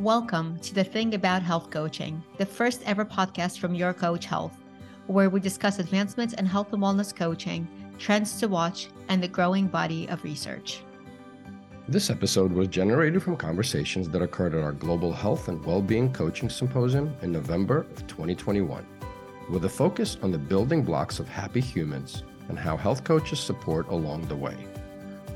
[0.00, 4.56] Welcome to the Thing About Health Coaching, the first ever podcast from YourCoach Health,
[5.08, 9.66] where we discuss advancements in health and wellness coaching, trends to watch, and the growing
[9.66, 10.80] body of research.
[11.86, 16.48] This episode was generated from conversations that occurred at our Global Health and Wellbeing Coaching
[16.48, 18.86] Symposium in November of 2021,
[19.50, 23.86] with a focus on the building blocks of happy humans and how health coaches support
[23.88, 24.56] along the way.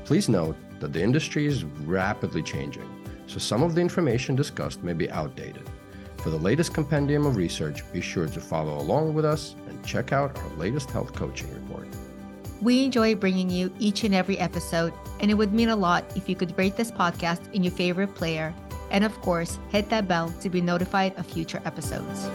[0.05, 2.89] Please note that the industry is rapidly changing
[3.27, 5.69] so some of the information discussed may be outdated.
[6.17, 10.11] For the latest compendium of research, be sure to follow along with us and check
[10.11, 11.87] out our latest health coaching report.
[12.61, 16.27] We enjoy bringing you each and every episode, and it would mean a lot if
[16.27, 18.53] you could rate this podcast in your favorite player,
[18.89, 22.29] and of course, hit that bell to be notified of future episodes.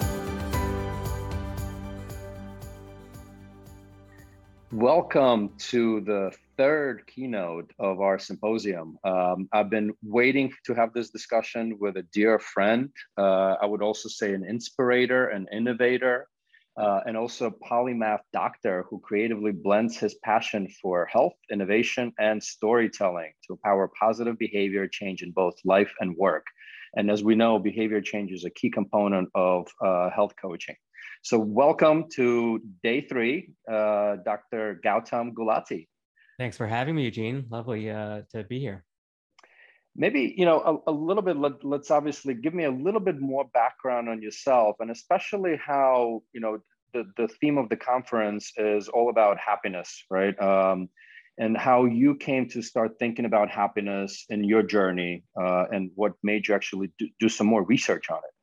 [4.80, 8.96] Welcome to the third keynote of our symposium.
[9.04, 12.88] Um, I've been waiting to have this discussion with a dear friend.
[13.18, 16.28] Uh, I would also say an inspirator, an innovator,
[16.78, 22.42] uh, and also a polymath doctor who creatively blends his passion for health, innovation, and
[22.42, 26.46] storytelling to empower positive behavior change in both life and work.
[26.96, 30.76] And as we know, behavior change is a key component of uh, health coaching.
[31.22, 34.80] So welcome to day three, uh, Dr.
[34.84, 35.86] Gautam Gulati.
[36.38, 37.46] Thanks for having me, Eugene.
[37.50, 38.84] Lovely uh, to be here.
[39.94, 41.36] Maybe you know a, a little bit.
[41.36, 46.22] Let, let's obviously give me a little bit more background on yourself, and especially how
[46.32, 46.58] you know
[46.94, 50.40] the the theme of the conference is all about happiness, right?
[50.40, 50.88] Um,
[51.40, 56.12] and how you came to start thinking about happiness in your journey, uh, and what
[56.22, 58.34] made you actually do, do some more research on it.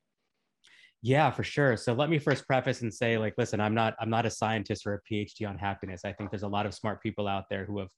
[1.03, 1.77] Yeah, for sure.
[1.77, 4.87] So let me first preface and say, like, listen, I'm not I'm not a scientist
[4.87, 6.01] or a PhD on happiness.
[6.03, 7.89] I think there's a lot of smart people out there who have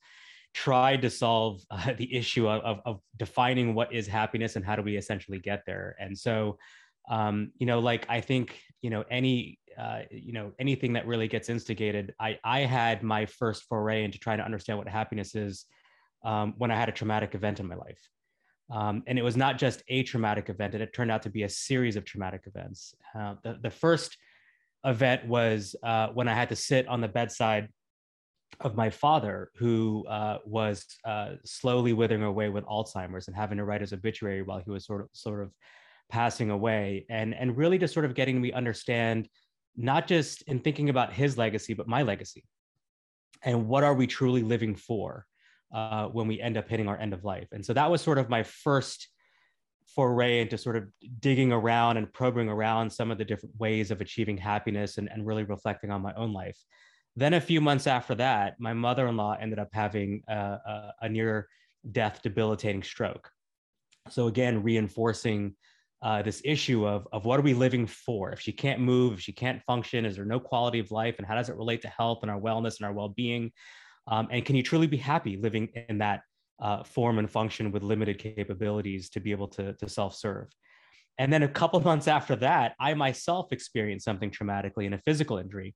[0.54, 4.76] tried to solve uh, the issue of, of, of, defining what is happiness and how
[4.76, 5.96] do we essentially get there.
[6.00, 6.58] And so,
[7.10, 11.28] um, you know, like I think you know any uh, you know anything that really
[11.28, 12.14] gets instigated.
[12.20, 15.66] I I had my first foray into trying to understand what happiness is
[16.24, 18.10] um, when I had a traumatic event in my life.
[18.72, 21.50] Um, and it was not just a traumatic event, it turned out to be a
[21.50, 22.94] series of traumatic events.
[23.18, 24.16] Uh, the, the first
[24.86, 27.70] event was uh, when I had to sit on the bedside
[28.60, 33.66] of my father, who uh, was uh, slowly withering away with Alzheimer's and having to
[33.66, 35.52] write his obituary while he was sort of sort of
[36.10, 39.30] passing away, and and really just sort of getting me understand
[39.76, 42.44] not just in thinking about his legacy, but my legacy,
[43.44, 45.26] and what are we truly living for?
[45.74, 47.48] uh, when we end up hitting our end of life.
[47.52, 49.08] And so that was sort of my first
[49.96, 50.86] foray into sort of
[51.20, 55.26] digging around and probing around some of the different ways of achieving happiness and, and
[55.26, 56.58] really reflecting on my own life.
[57.16, 61.48] Then a few months after that, my mother-in-law ended up having a, a, a near
[61.92, 63.30] death debilitating stroke.
[64.10, 65.56] So again, reinforcing
[66.02, 68.32] uh, this issue of, of what are we living for?
[68.32, 71.16] If she can't move, if she can't function, is there no quality of life?
[71.18, 73.52] And how does it relate to health and our wellness and our well-being?
[74.08, 76.22] Um, and can you truly be happy living in that
[76.62, 80.48] uh, form and function with limited capabilities to be able to, to self-serve?
[81.18, 85.38] And then a couple months after that, I myself experienced something traumatically in a physical
[85.38, 85.76] injury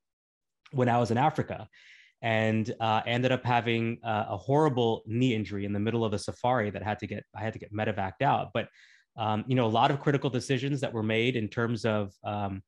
[0.72, 1.67] when I was in Africa
[2.22, 6.17] and uh, ended up having uh, a horrible knee injury in the middle of a
[6.17, 8.51] safari that had to get I had to get medevaced out.
[8.53, 8.69] But
[9.18, 12.62] um, you know, a lot of critical decisions that were made in terms of um,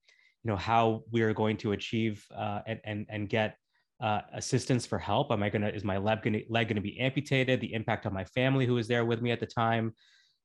[0.44, 3.57] you know how we are going to achieve uh, and, and and get
[4.01, 5.31] uh, assistance for help?
[5.31, 7.61] Am I gonna is my leg gonna leg gonna be amputated?
[7.61, 9.94] The impact on my family who was there with me at the time.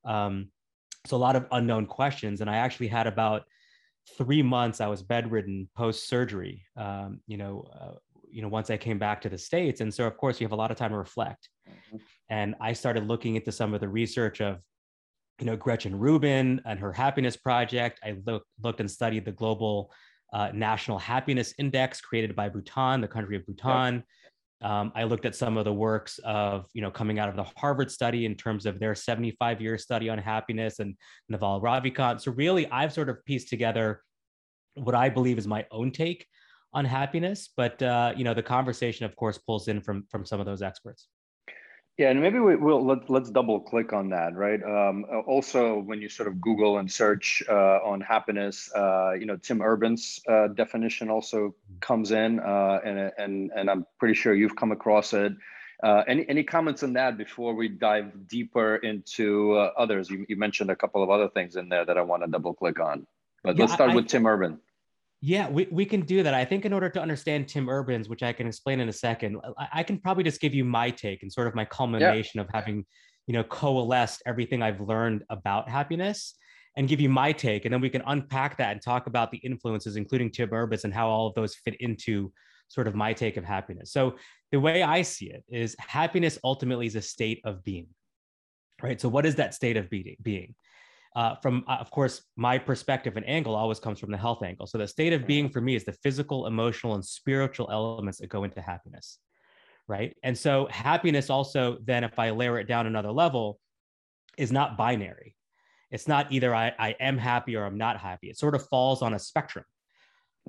[0.05, 0.49] Um,
[1.07, 3.43] so a lot of unknown questions, and I actually had about
[4.17, 4.81] three months.
[4.81, 6.65] I was bedridden post surgery.
[6.77, 7.95] Um, you know, uh,
[8.31, 10.53] you know, once I came back to the states, and so of course you have
[10.53, 11.49] a lot of time to reflect.
[11.69, 11.97] Mm-hmm.
[12.29, 14.61] And I started looking into some of the research of
[15.41, 17.99] you know Gretchen Rubin and her happiness project.
[18.05, 19.91] I looked looked and studied the global
[20.33, 24.05] uh, National Happiness Index created by Bhutan, the country of Bhutan.
[24.63, 27.47] Um, I looked at some of the works of, you know, coming out of the
[27.57, 30.97] Harvard study in terms of their 75 year study on happiness and
[31.29, 32.21] Naval Ravikant.
[32.21, 34.03] So really, I've sort of pieced together
[34.75, 36.27] what I believe is my own take
[36.75, 37.49] on happiness.
[37.57, 40.61] But, uh, you know, the conversation, of course, pulls in from, from some of those
[40.61, 41.09] experts.
[41.99, 44.63] Yeah, and maybe we, will let, let's double click on that, right?
[44.63, 47.53] Um, also, when you sort of Google and search uh,
[47.85, 53.51] on happiness, uh, you know, Tim Urban's uh, definition also comes in, uh, and and
[53.55, 55.35] and I'm pretty sure you've come across it.
[55.83, 60.09] Uh, any any comments on that before we dive deeper into uh, others?
[60.09, 62.55] You, you mentioned a couple of other things in there that I want to double
[62.55, 63.07] click on,
[63.43, 64.59] but yeah, let's start I, with Tim Urban.
[65.23, 66.33] Yeah, we, we can do that.
[66.33, 69.37] I think in order to understand Tim Urban's, which I can explain in a second,
[69.59, 72.45] I, I can probably just give you my take and sort of my culmination yeah.
[72.45, 72.87] of having,
[73.27, 76.35] you know, coalesced everything I've learned about happiness.
[76.77, 77.65] and give you my take.
[77.65, 80.95] And then we can unpack that and talk about the influences, including Tim Urban's and
[80.95, 82.33] how all of those fit into
[82.69, 83.93] sort of my take of happiness.
[83.93, 84.17] So
[84.53, 87.89] the way I see it is happiness ultimately is a state of being,
[88.83, 89.01] right?
[89.01, 90.55] So what is that state of being?
[91.17, 94.67] Uh, from, uh, of course, my perspective and angle always comes from the health angle.
[94.67, 98.29] So the state of being for me is the physical, emotional, and spiritual elements that
[98.29, 99.19] go into happiness,
[99.89, 100.17] right?
[100.23, 103.59] And so happiness also, then if I layer it down another level,
[104.39, 105.35] is not binary.
[105.91, 108.31] It's not either I, I am happy or I'm not happy.
[108.31, 109.65] It sort of falls on a spectrum.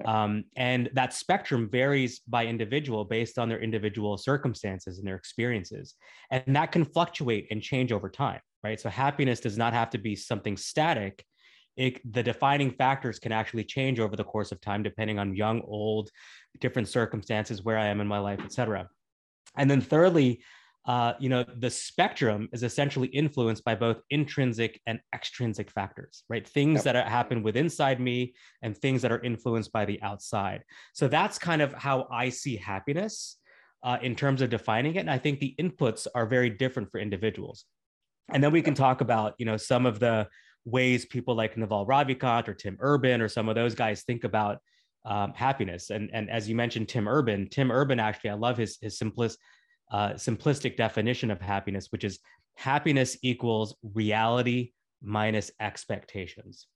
[0.06, 5.96] Um, and that spectrum varies by individual based on their individual circumstances and their experiences.
[6.30, 8.80] And that can fluctuate and change over time, right?
[8.80, 11.26] So happiness does not have to be something static.
[11.78, 15.62] It, the defining factors can actually change over the course of time, depending on young,
[15.62, 16.10] old,
[16.60, 18.90] different circumstances, where I am in my life, et cetera.
[19.56, 20.44] And then thirdly,
[20.86, 26.48] uh, you know, the spectrum is essentially influenced by both intrinsic and extrinsic factors, right?
[26.48, 26.96] Things yep.
[26.96, 30.64] that happen within inside me and things that are influenced by the outside.
[30.94, 33.38] So that's kind of how I see happiness
[33.84, 35.00] uh, in terms of defining it.
[35.00, 37.66] And I think the inputs are very different for individuals.
[38.34, 40.28] And then we can talk about, you know, some of the
[40.66, 44.60] ways people like Naval Ravikant or Tim Urban or some of those guys think about
[45.06, 45.90] um, happiness.
[45.90, 49.40] And, and as you mentioned, Tim Urban, Tim Urban actually, I love his his simplest
[49.92, 52.20] uh, simplistic definition of happiness, which is
[52.56, 56.68] happiness equals reality minus expectations.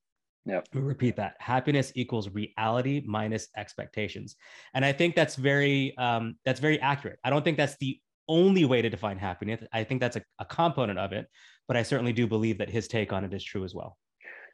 [0.48, 0.68] Yep.
[0.74, 1.36] We repeat that.
[1.40, 4.36] Happiness equals reality minus expectations,
[4.76, 7.20] and I think that's very um, that's very accurate.
[7.24, 9.64] I don't think that's the only way to define happiness.
[9.74, 11.28] I think that's a, a component of it,
[11.68, 13.98] but I certainly do believe that his take on it is true as well.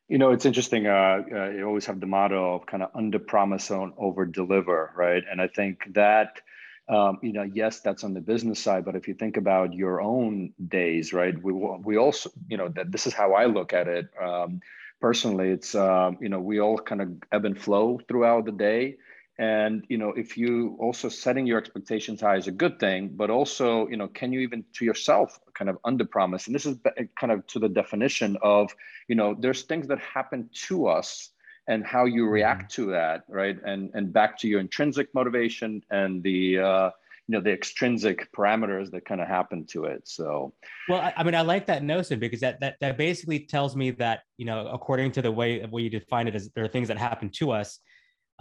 [0.08, 0.88] You know, it's interesting.
[0.88, 4.92] Uh, uh, you always have the motto of kind of under promise and over deliver,
[4.96, 5.24] right?
[5.30, 6.42] And I think that
[6.90, 10.02] um, you know, yes, that's on the business side, but if you think about your
[10.02, 11.42] own days, right?
[11.42, 14.60] We we also, you know, that this is how I look at it um,
[15.00, 15.50] personally.
[15.50, 18.98] It's uh, you know, we all kind of ebb and flow throughout the day,
[19.40, 23.30] and you know, if you also setting your expectations high is a good thing, but
[23.30, 26.48] also, you know, can you even to yourself kind of under promise?
[26.48, 26.78] And this is
[27.20, 28.74] kind of to the definition of,
[29.08, 31.32] you know, there's things that happen to us
[31.68, 32.34] and how you mm-hmm.
[32.34, 36.90] react to that right and and back to your intrinsic motivation and the uh,
[37.28, 40.54] you know the extrinsic parameters that kind of happen to it so
[40.90, 43.92] well I, I, mean i like that notion because that, that that basically tells me
[43.92, 46.88] that you know according to the way way you define it as there are things
[46.88, 47.80] that happen to us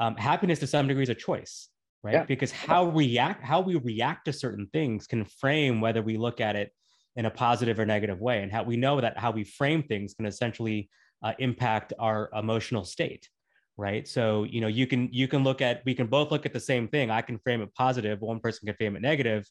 [0.00, 1.69] um, happiness to some degree is a choice
[2.02, 2.14] right?
[2.14, 2.25] Yeah.
[2.25, 6.56] because how react how we react to certain things can frame whether we look at
[6.56, 6.73] it
[7.17, 8.43] in a positive or negative way.
[8.43, 10.88] And how we know that how we frame things can essentially
[11.23, 13.29] uh, impact our emotional state
[13.76, 14.06] right?
[14.06, 16.61] So you know you can you can look at we can both look at the
[16.61, 17.11] same thing.
[17.11, 18.20] I can frame it positive.
[18.20, 19.49] One person can frame it negative.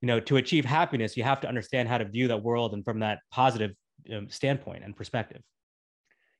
[0.00, 2.84] You know to achieve happiness you have to understand how to view that world and
[2.84, 3.72] from that positive
[4.12, 5.42] um, standpoint and perspective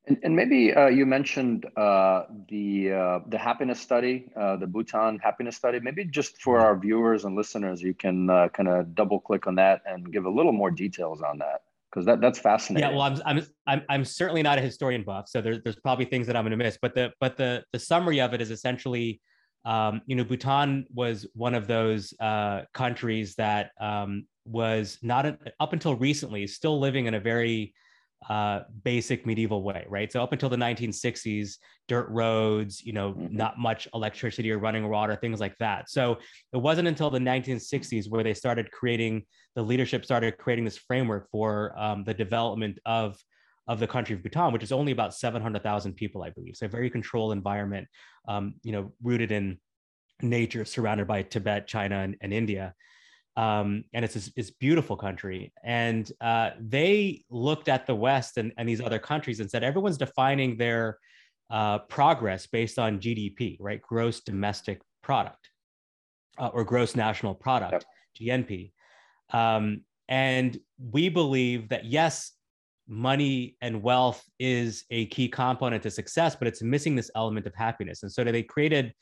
[0.08, 5.18] and, and maybe uh, you mentioned uh, the uh, the happiness study, uh, the Bhutan
[5.18, 5.80] happiness study.
[5.80, 9.54] Maybe just for our viewers and listeners, you can uh, kind of double click on
[9.56, 12.88] that and give a little more details on that because that that's fascinating.
[12.88, 16.06] Yeah, well, I'm I'm I'm, I'm certainly not a historian buff, so there's there's probably
[16.06, 16.78] things that I'm going to miss.
[16.80, 19.20] But the but the the summary of it is essentially,
[19.64, 25.38] um, you know, Bhutan was one of those uh, countries that um, was not a,
[25.60, 27.74] up until recently still living in a very
[28.28, 30.10] uh, basic medieval way, right?
[30.10, 33.36] So up until the 1960s, dirt roads, you know, mm-hmm.
[33.36, 35.88] not much electricity or running water, things like that.
[35.88, 36.18] So
[36.52, 39.22] it wasn't until the 1960s where they started creating,
[39.54, 43.16] the leadership started creating this framework for um, the development of
[43.68, 46.56] of the country of Bhutan, which is only about 700,000 people, I believe.
[46.56, 47.86] So a very controlled environment,
[48.26, 49.58] um, you know, rooted in
[50.22, 52.74] nature, surrounded by Tibet, China, and, and India
[53.38, 55.52] um, and it's this, beautiful country.
[55.62, 59.96] And uh, they looked at the West and, and, these other countries and said everyone's
[59.96, 60.98] defining their
[61.48, 63.80] uh, progress based on GDP, right?
[63.80, 65.50] Gross domestic product
[66.38, 67.86] uh, or gross national product,
[68.18, 68.44] yep.
[68.44, 68.72] GNP.
[69.30, 70.58] Um, and
[70.90, 72.32] we believe that yes,
[72.88, 77.54] money and wealth is a key component to success, but it's missing this element of
[77.54, 78.02] happiness.
[78.02, 78.92] And so they created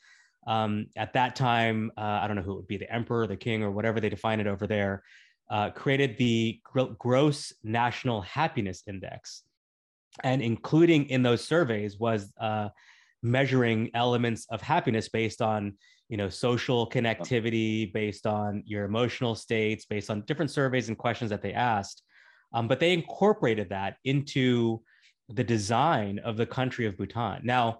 [0.47, 3.35] um, at that time, uh, I don't know who it would be, the emperor, the
[3.35, 5.03] king, or whatever they define it over there,
[5.49, 9.43] uh, created the gr- Gross National Happiness Index.
[10.23, 12.69] And including in those surveys was uh,
[13.21, 15.73] measuring elements of happiness based on
[16.09, 21.29] you know social connectivity based on your emotional states based on different surveys and questions
[21.29, 22.03] that they asked
[22.53, 24.81] um, but they incorporated that into
[25.29, 27.79] the design of the country of bhutan now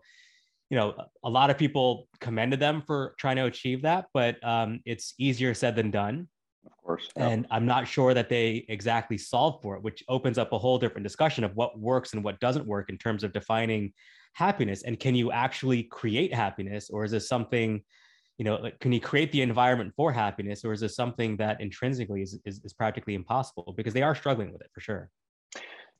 [0.69, 4.81] you know, a lot of people commended them for trying to achieve that, but um,
[4.85, 6.27] it's easier said than done.
[6.65, 7.09] Of course.
[7.15, 7.29] Yeah.
[7.29, 10.77] And I'm not sure that they exactly solve for it, which opens up a whole
[10.77, 13.93] different discussion of what works and what doesn't work in terms of defining
[14.33, 14.83] happiness.
[14.83, 17.83] And can you actually create happiness, or is this something?
[18.37, 21.59] you know like, can you create the environment for happiness or is this something that
[21.59, 25.09] intrinsically is, is, is practically impossible because they are struggling with it for sure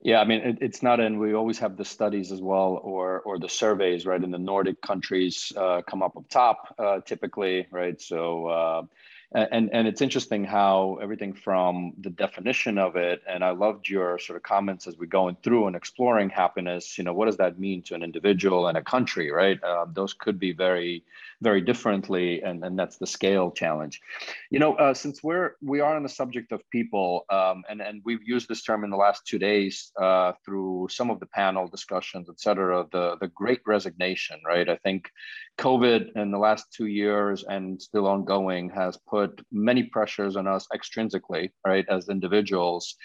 [0.01, 3.21] yeah, I mean, it, it's not, and we always have the studies as well, or
[3.21, 4.23] or the surveys, right?
[4.23, 7.99] In the Nordic countries, uh, come up up top uh, typically, right?
[7.99, 8.81] So, uh,
[9.33, 14.19] and and it's interesting how everything from the definition of it, and I loved your
[14.19, 16.97] sort of comments as we're going through and exploring happiness.
[16.97, 19.61] You know, what does that mean to an individual and a country, right?
[19.61, 21.03] Uh, those could be very
[21.41, 24.01] very differently, and, and that's the scale challenge.
[24.49, 28.01] You know, uh, since we're we are on the subject of people, um, and and
[28.05, 31.67] we've used this term in the last two days uh, through some of the panel
[31.67, 34.69] discussions, et cetera, the the Great Resignation, right?
[34.69, 35.11] I think
[35.57, 39.16] COVID in the last two years and still ongoing has put
[39.51, 42.95] many pressures on us extrinsically, right, as individuals.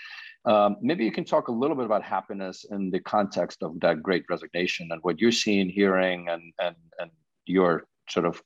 [0.45, 4.03] Um, maybe you can talk a little bit about happiness in the context of that
[4.03, 7.11] great resignation and what you're seeing, hearing, and and and
[7.47, 8.43] your sort of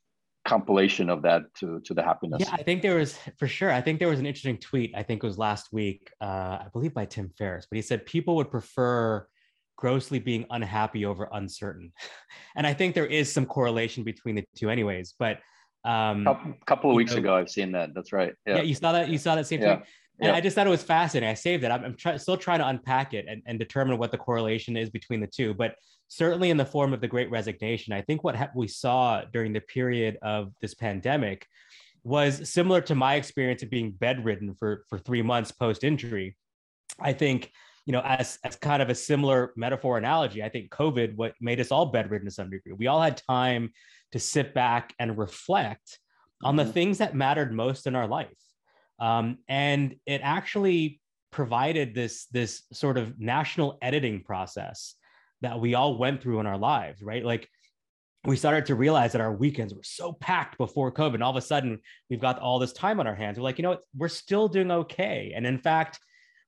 [0.47, 3.81] compilation of that to to the happiness yeah i think there was for sure i
[3.81, 6.93] think there was an interesting tweet i think it was last week uh, i believe
[6.93, 9.27] by tim ferriss but he said people would prefer
[9.75, 11.91] grossly being unhappy over uncertain
[12.55, 15.39] and i think there is some correlation between the two anyways but
[15.87, 18.57] um couple, couple of weeks know, ago i've seen that that's right yeah.
[18.57, 19.77] yeah you saw that you saw that same yeah.
[19.77, 19.85] thing
[20.19, 21.29] and I just thought it was fascinating.
[21.29, 21.71] I saved it.
[21.71, 24.89] I'm, I'm try, still trying to unpack it and, and determine what the correlation is
[24.89, 25.53] between the two.
[25.53, 25.75] But
[26.07, 29.53] certainly in the form of the Great Resignation, I think what ha- we saw during
[29.53, 31.45] the period of this pandemic
[32.03, 36.35] was similar to my experience of being bedridden for for three months post injury.
[36.99, 37.51] I think
[37.85, 40.41] you know as as kind of a similar metaphor analogy.
[40.41, 42.73] I think COVID what made us all bedridden to some degree.
[42.73, 43.71] We all had time
[44.11, 45.99] to sit back and reflect
[46.43, 46.71] on the mm-hmm.
[46.71, 48.27] things that mattered most in our life.
[48.99, 50.99] Um, and it actually
[51.31, 54.95] provided this this sort of national editing process
[55.41, 57.23] that we all went through in our lives right?
[57.23, 57.47] Like
[58.25, 61.37] we started to realize that our weekends were so packed before covid and all of
[61.37, 63.37] a sudden we've got all this time on our hands.
[63.37, 65.33] We're like you know we're still doing okay.
[65.35, 65.99] And in fact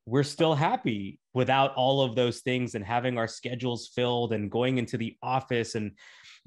[0.05, 4.79] we're still happy without all of those things and having our schedules filled and going
[4.79, 5.91] into the office and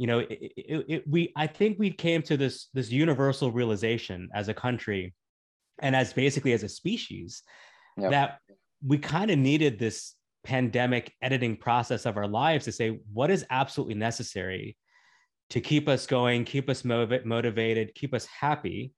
[0.02, 4.28] you know it, it, it, we i think we came to this this universal realization
[4.34, 5.14] as a country
[5.78, 7.44] and as basically as a species
[7.96, 8.10] yep.
[8.10, 8.38] that
[8.84, 13.46] we kind of needed this pandemic editing process of our lives to say what is
[13.50, 14.76] absolutely necessary
[15.50, 18.92] to keep us going keep us motiv- motivated keep us happy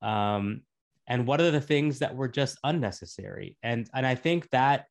[0.00, 0.62] um,
[1.06, 4.86] and what are the things that were just unnecessary and and i think that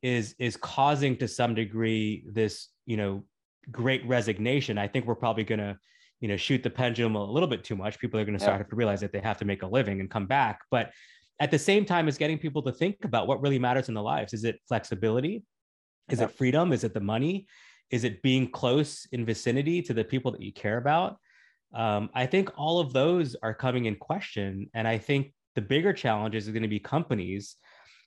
[0.00, 3.22] is is causing to some degree this you know
[3.70, 5.76] great resignation i think we're probably going to
[6.20, 7.98] you know shoot the pendulum a little bit too much.
[7.98, 8.66] People are going to start yeah.
[8.66, 10.60] to realize that they have to make a living and come back.
[10.70, 10.92] But
[11.40, 14.02] at the same time as getting people to think about what really matters in their
[14.02, 15.44] lives is it flexibility?
[16.10, 16.26] Is yeah.
[16.26, 16.72] it freedom?
[16.72, 17.46] Is it the money?
[17.90, 21.18] Is it being close in vicinity to the people that you care about?
[21.74, 24.70] Um, i think all of those are coming in question.
[24.72, 27.56] And i think the bigger challenges are going to be companies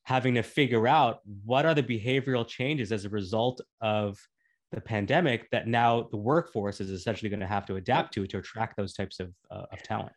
[0.06, 4.18] having to figure out what are the behavioral changes as a result of
[4.72, 8.38] the pandemic that now the workforce is essentially going to have to adapt to to
[8.38, 10.12] attract those types of, uh, of talent.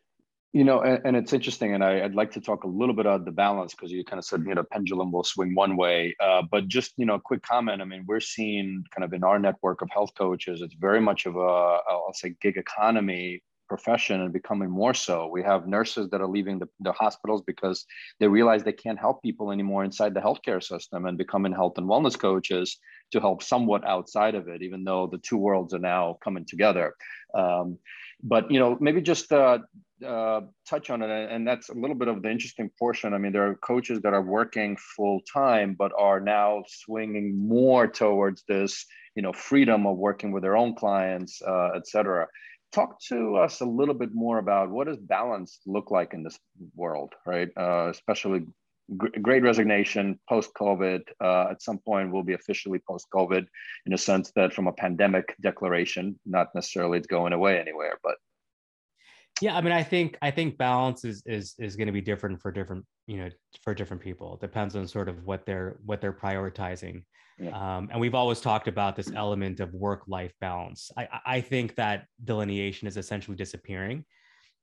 [0.53, 3.07] You know and, and it's interesting and I, would like to talk a little bit
[3.07, 6.15] about the balance because you kind of said you know pendulum will swing one way
[6.19, 9.23] uh, but just you know a quick comment i mean we're seeing kind of in
[9.23, 14.21] our network of health coaches it's very much of a i'll say gig economy profession
[14.21, 15.27] and becoming more so.
[15.27, 17.85] We have nurses that are leaving the, the hospitals because
[18.19, 21.87] they realize they can't help people anymore inside the healthcare system and becoming health and
[21.87, 22.77] wellness coaches
[23.11, 26.93] to help somewhat outside of it, even though the two worlds are now coming together.
[27.33, 27.77] Um,
[28.21, 29.59] but you know, maybe just uh,
[30.05, 33.13] uh, touch on it, and that's a little bit of the interesting portion.
[33.13, 37.87] I mean, there are coaches that are working full time, but are now swinging more
[37.87, 42.27] towards this, you know, freedom of working with their own clients, uh, et cetera
[42.73, 46.37] talk to us a little bit more about what does balance look like in this
[46.75, 47.49] world, right?
[47.57, 48.45] Uh, especially
[48.97, 51.01] great resignation post COVID.
[51.21, 53.45] Uh, at some point, will be officially post COVID
[53.85, 58.15] in a sense that from a pandemic declaration, not necessarily it's going away anywhere, but
[59.41, 62.41] yeah, I mean, I think I think balance is is is going to be different
[62.41, 63.29] for different you know
[63.63, 64.35] for different people.
[64.35, 67.03] It depends on sort of what they're what they're prioritizing.
[67.39, 67.49] Yeah.
[67.49, 70.91] Um, and we've always talked about this element of work life balance.
[70.95, 74.05] I, I think that delineation is essentially disappearing.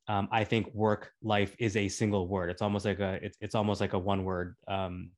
[0.06, 2.48] Um, I think work life is a single word.
[2.48, 4.54] It's almost like a it's, it's almost like a one word.
[4.68, 5.10] Um,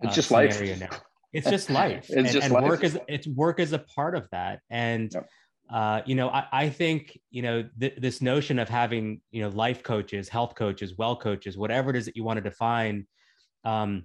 [0.00, 0.60] it's uh, just life.
[0.78, 0.88] Now.
[1.32, 2.06] It's just life.
[2.08, 2.64] it's and, just and life.
[2.64, 4.60] work is it's work is a part of that.
[4.70, 5.28] And yep.
[5.72, 9.48] Uh, you know, I, I, think, you know, th- this notion of having, you know,
[9.48, 13.06] life coaches, health coaches, well coaches, whatever it is that you want to define,
[13.64, 14.04] um,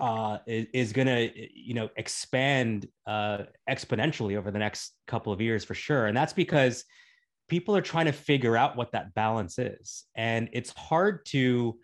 [0.00, 5.40] uh, is, is going to, you know, expand uh, exponentially over the next couple of
[5.40, 6.06] years for sure.
[6.06, 6.84] And that's because
[7.48, 10.04] people are trying to figure out what that balance is.
[10.14, 11.78] And it's hard to,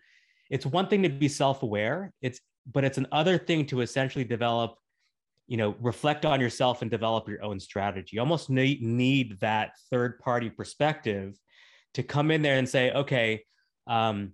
[0.49, 2.11] it's one thing to be self-aware.
[2.21, 2.39] It's,
[2.71, 4.77] but it's another thing to essentially develop
[5.47, 8.15] you know reflect on yourself and develop your own strategy.
[8.15, 11.37] You almost need, need that third party perspective
[11.95, 13.43] to come in there and say okay
[13.87, 14.33] um,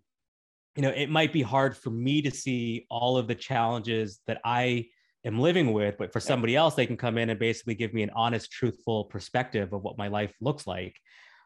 [0.76, 4.40] you know it might be hard for me to see all of the challenges that
[4.46, 4.86] i
[5.26, 8.04] am living with but for somebody else they can come in and basically give me
[8.04, 10.96] an honest truthful perspective of what my life looks like.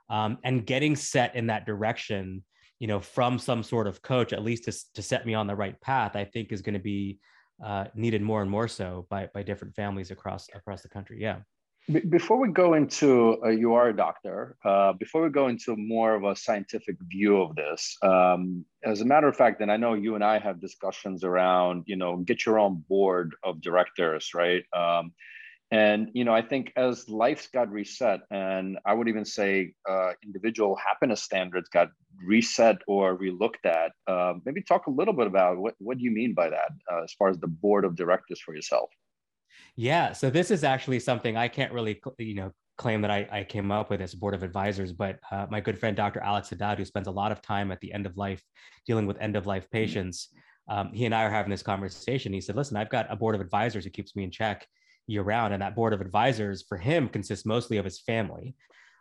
[0.10, 2.44] Um, and getting set in that direction
[2.80, 5.56] you know from some sort of coach at least to, to set me on the
[5.56, 7.20] right path i think is going to be
[7.64, 11.18] uh, needed more and more so by by different families across across the country.
[11.22, 11.40] Yeah.
[12.10, 14.58] Before we go into, uh, you are a doctor.
[14.66, 19.06] Uh, before we go into more of a scientific view of this, um, as a
[19.06, 22.44] matter of fact, and I know you and I have discussions around, you know, get
[22.44, 24.64] your own board of directors, right?
[24.76, 25.14] Um,
[25.72, 30.12] and you know, I think as life's got reset, and I would even say uh,
[30.24, 31.90] individual happiness standards got
[32.24, 33.92] reset or relooked at.
[34.08, 37.04] Uh, maybe talk a little bit about what what do you mean by that, uh,
[37.04, 38.90] as far as the board of directors for yourself.
[39.76, 43.44] Yeah, so this is actually something I can't really, you know, claim that I, I
[43.44, 46.22] came up with as a board of advisors, but uh, my good friend Dr.
[46.22, 48.42] Alex Haddad, who spends a lot of time at the end of life
[48.86, 49.78] dealing with end of life mm-hmm.
[49.78, 50.30] patients,
[50.70, 52.34] um, he and I are having this conversation.
[52.34, 54.68] He said, "Listen, I've got a board of advisors who keeps me in check."
[55.08, 55.54] Year round.
[55.54, 58.56] And that board of advisors for him consists mostly of his family.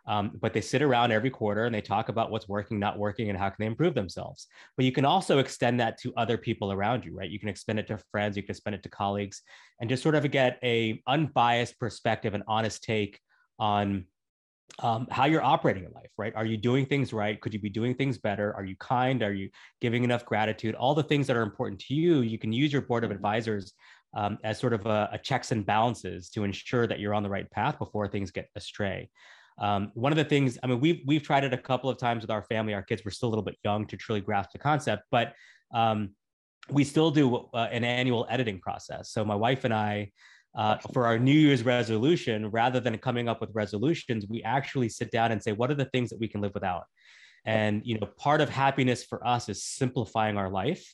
[0.07, 3.29] Um, but they sit around every quarter and they talk about what's working, not working,
[3.29, 4.47] and how can they improve themselves.
[4.77, 7.29] But you can also extend that to other people around you, right?
[7.29, 9.41] You can extend it to friends, you can extend it to colleagues,
[9.79, 13.19] and just sort of get a unbiased perspective and honest take
[13.57, 14.05] on
[14.79, 16.33] um, how you're operating in life, right?
[16.35, 17.39] Are you doing things right?
[17.39, 18.53] Could you be doing things better?
[18.55, 19.23] Are you kind?
[19.23, 20.75] Are you giving enough gratitude?
[20.75, 23.73] All the things that are important to you, you can use your board of advisors
[24.13, 27.29] um, as sort of a, a, checks and balances to ensure that you're on the
[27.29, 29.09] right path before things get astray.
[29.59, 32.21] Um, one of the things, I mean, we've we've tried it a couple of times
[32.21, 32.73] with our family.
[32.73, 35.33] Our kids were still a little bit young to truly grasp the concept, but
[35.73, 36.11] um,
[36.69, 39.11] we still do uh, an annual editing process.
[39.11, 40.11] So my wife and I,
[40.57, 45.11] uh, for our New Year's resolution, rather than coming up with resolutions, we actually sit
[45.11, 46.83] down and say, what are the things that we can live without?
[47.45, 50.93] And you know, part of happiness for us is simplifying our life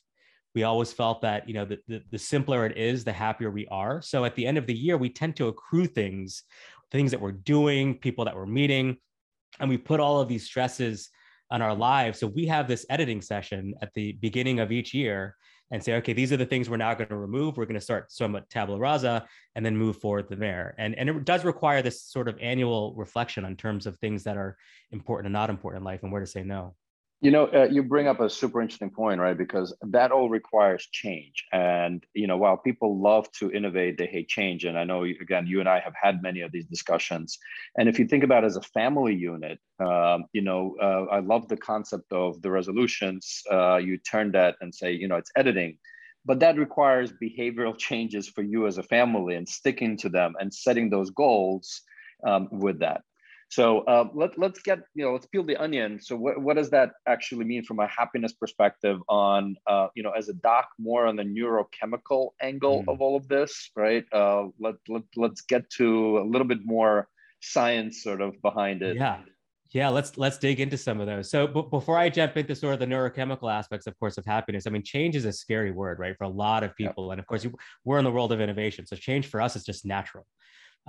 [0.54, 3.66] we always felt that you know the, the, the, simpler it is the happier we
[3.68, 4.02] are.
[4.02, 6.42] So at the end of the year we tend to accrue things
[6.90, 8.98] things that we're doing people that we're meeting
[9.60, 11.08] and we put all of these stresses
[11.50, 12.18] on our lives.
[12.18, 15.36] So we have this editing session at the beginning of each year
[15.70, 17.56] and say okay these are the things we're now going to remove.
[17.56, 20.74] We're going to start somewhat tabula rasa and then move forward from there.
[20.78, 24.36] And, and it does require this sort of annual reflection on terms of things that
[24.36, 24.56] are
[24.90, 26.74] important and not important in life and where to say no
[27.22, 29.38] you know, uh, you bring up a super interesting point, right?
[29.38, 31.44] Because that all requires change.
[31.52, 34.64] And, you know, while people love to innovate, they hate change.
[34.64, 37.38] And I know, again, you and I have had many of these discussions.
[37.78, 41.46] And if you think about as a family unit, um, you know, uh, I love
[41.46, 43.40] the concept of the resolutions.
[43.48, 45.78] Uh, you turn that and say, you know, it's editing.
[46.24, 50.52] But that requires behavioral changes for you as a family and sticking to them and
[50.52, 51.82] setting those goals
[52.26, 53.02] um, with that.
[53.52, 56.00] So uh, let, let's get, you know, let's peel the onion.
[56.00, 60.12] So what, what does that actually mean from a happiness perspective on, uh, you know,
[60.12, 62.88] as a doc, more on the neurochemical angle mm.
[62.90, 64.06] of all of this, right?
[64.10, 67.08] Uh, let, let, let's get to a little bit more
[67.42, 68.96] science sort of behind it.
[68.96, 69.18] Yeah.
[69.74, 71.30] Yeah, let's let's dig into some of those.
[71.30, 74.66] So, but before I jump into sort of the neurochemical aspects, of course, of happiness,
[74.66, 77.06] I mean, change is a scary word, right, for a lot of people.
[77.06, 77.12] Yeah.
[77.12, 77.46] And of course,
[77.84, 80.26] we're in the world of innovation, so change for us is just natural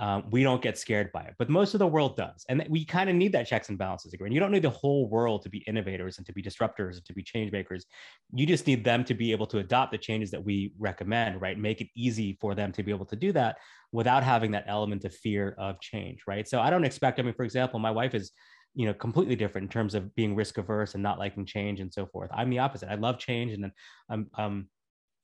[0.00, 1.34] um, we don't get scared by it.
[1.38, 2.44] But most of the world does.
[2.48, 4.32] And we kind of need that checks and balances again.
[4.32, 7.12] You don't need the whole world to be innovators and to be disruptors and to
[7.12, 7.86] be change makers.
[8.32, 11.56] You just need them to be able to adopt the changes that we recommend, right?
[11.56, 13.58] Make it easy for them to be able to do that
[13.92, 16.48] without having that element of fear of change, right?
[16.48, 18.32] So I don't expect, I mean, for example, my wife is
[18.76, 21.92] you know completely different in terms of being risk averse and not liking change and
[21.92, 23.70] so forth i'm the opposite i love change and
[24.10, 24.68] i'm um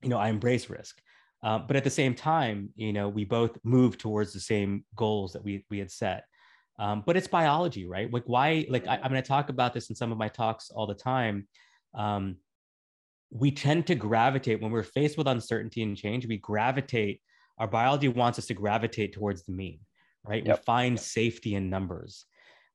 [0.03, 1.01] you know i embrace risk
[1.43, 5.33] uh, but at the same time, you know, we both move towards the same goals
[5.33, 6.25] that we we had set.
[6.79, 8.13] Um, but it's biology, right?
[8.13, 8.67] Like why?
[8.69, 10.95] Like I, am going to talk about this in some of my talks all the
[10.95, 11.47] time.
[11.95, 12.37] Um,
[13.31, 16.27] we tend to gravitate when we're faced with uncertainty and change.
[16.27, 17.21] We gravitate.
[17.59, 19.81] Our biology wants us to gravitate towards the mean,
[20.25, 20.45] right?
[20.45, 20.59] Yep.
[20.59, 22.25] We find safety in numbers.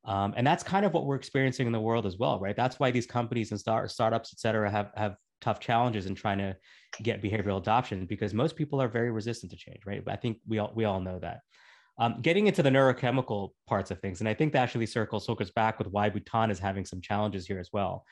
[0.06, 2.56] Um, and that's kind of what we're experiencing in the world as well, right?
[2.56, 6.37] That's why these companies and start, startups, et cetera, have have tough challenges in trying
[6.39, 6.55] to
[7.01, 10.03] get behavioral adoption because most people are very resistant to change, right?
[10.07, 11.41] I think we all we all know that.
[11.97, 15.51] Um, getting into the neurochemical parts of things, and I think that actually circles circles
[15.51, 18.05] back with why Bhutan is having some challenges here as well.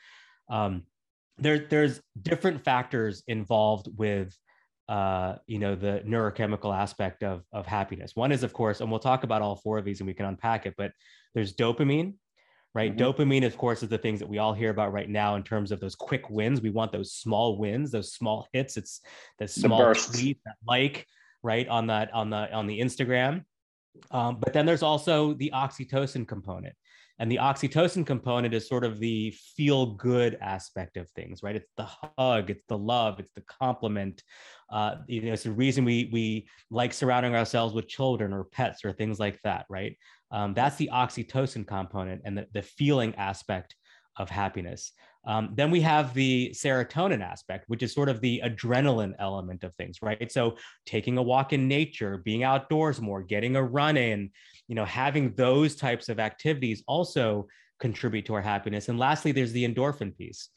[0.48, 0.84] Um,
[1.36, 4.36] there, there's different factors involved with
[4.88, 8.12] uh, you know the neurochemical aspect of of happiness.
[8.14, 10.26] One is, of course, and we'll talk about all four of these, and we can
[10.26, 10.74] unpack it.
[10.76, 10.92] But
[11.34, 12.14] there's dopamine,
[12.74, 12.94] right?
[12.94, 13.22] Mm-hmm.
[13.22, 15.72] Dopamine, of course, is the things that we all hear about right now in terms
[15.72, 16.60] of those quick wins.
[16.60, 18.76] We want those small wins, those small hits.
[18.76, 19.00] It's
[19.38, 21.06] the small tweet, that like,
[21.42, 23.44] right on that on the on the Instagram.
[24.10, 26.74] Um, but then there's also the oxytocin component.
[27.20, 31.54] And the oxytocin component is sort of the feel good aspect of things, right?
[31.54, 31.86] It's the
[32.18, 34.24] hug, it's the love, it's the compliment.
[34.68, 38.84] Uh, you know, it's the reason we we like surrounding ourselves with children or pets
[38.84, 39.96] or things like that, right?
[40.34, 43.76] Um, that's the oxytocin component and the, the feeling aspect
[44.16, 44.92] of happiness.
[45.26, 49.72] Um, then we have the serotonin aspect, which is sort of the adrenaline element of
[49.76, 50.30] things, right?
[50.30, 54.30] So taking a walk in nature, being outdoors more, getting a run in,
[54.66, 57.46] you know, having those types of activities also
[57.78, 58.88] contribute to our happiness.
[58.88, 60.48] And lastly, there's the endorphin piece,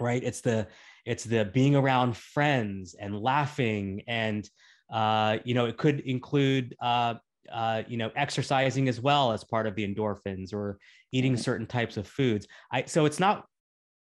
[0.00, 0.22] right?
[0.24, 0.66] It's the
[1.04, 4.48] it's the being around friends and laughing and
[4.92, 7.14] uh, you know, it could include uh,
[7.50, 10.78] uh, you know, exercising as well as part of the endorphins or
[11.12, 11.40] eating mm-hmm.
[11.40, 12.46] certain types of foods.
[12.72, 13.46] I, so it's not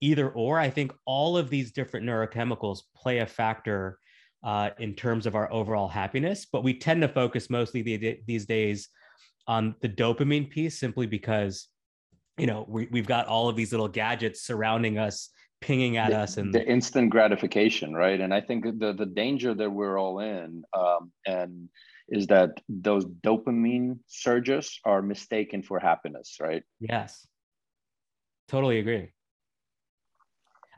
[0.00, 0.58] either or.
[0.58, 3.98] I think all of these different neurochemicals play a factor
[4.44, 8.46] uh, in terms of our overall happiness, but we tend to focus mostly the, these
[8.46, 8.88] days
[9.46, 11.68] on the dopamine piece simply because,
[12.36, 16.18] you know, we, we've got all of these little gadgets surrounding us pinging at the,
[16.18, 20.20] us and the instant gratification right and i think the the danger that we're all
[20.20, 21.68] in um, and
[22.08, 26.62] is that those dopamine surges are mistaken for happiness, right?
[26.80, 27.26] Yes.
[28.48, 29.10] Totally agree.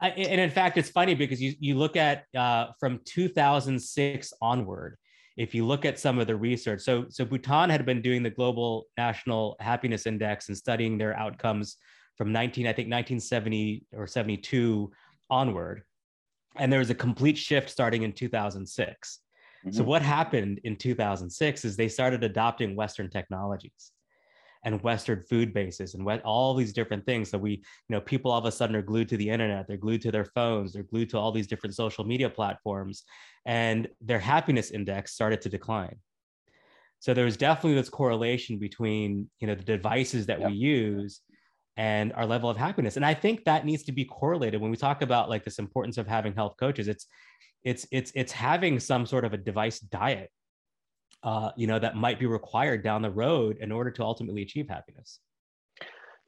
[0.02, 4.96] I, and in fact, it's funny because you, you look at uh, from 2006 onward,
[5.36, 8.30] if you look at some of the research, so, so Bhutan had been doing the
[8.30, 11.76] Global National Happiness Index and studying their outcomes
[12.16, 14.90] from 19, I think 1970 or 72
[15.30, 15.82] onward.
[16.56, 19.20] And there was a complete shift starting in 2006.
[19.64, 19.76] Mm-hmm.
[19.76, 23.92] So what happened in 2006 is they started adopting Western technologies
[24.64, 27.30] and Western food bases and what, all these different things.
[27.30, 29.76] So we, you know, people all of a sudden are glued to the internet, they're
[29.76, 33.04] glued to their phones, they're glued to all these different social media platforms,
[33.46, 35.96] and their happiness index started to decline.
[36.98, 40.50] So there was definitely this correlation between, you know, the devices that yep.
[40.50, 41.22] we use
[41.76, 42.96] and our level of happiness.
[42.96, 45.98] And I think that needs to be correlated when we talk about like this importance
[45.98, 46.88] of having health coaches.
[46.88, 47.06] It's
[47.64, 50.30] it's it's it's having some sort of a device diet
[51.22, 54.68] uh, you know that might be required down the road in order to ultimately achieve
[54.68, 55.20] happiness